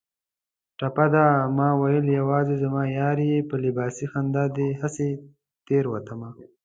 ټپه 0.77 1.05
ده: 1.13 1.25
ماوېل 1.57 2.05
یوازې 2.19 2.55
زما 2.63 2.83
یار 2.99 3.17
یې 3.29 3.37
په 3.49 3.55
لباسي 3.63 4.05
خندا 4.11 4.43
دې 4.55 4.69
هسې 4.81 5.09
تېروتمه 5.67 6.29